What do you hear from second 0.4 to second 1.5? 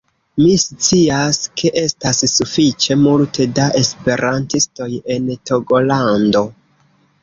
Mi scias,